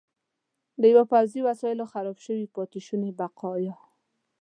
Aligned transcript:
د 0.81 0.83
پوځي 1.11 1.39
وسایلو 1.49 1.89
خراب 1.91 2.17
شوي 2.25 2.45
پاتې 2.55 2.79
شوني 2.85 3.11
بقایا. 3.19 3.75